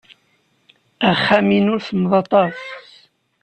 Axxam-inu 1.09 1.77
semmeḍ 1.79 2.13
aṭas. 2.21 2.59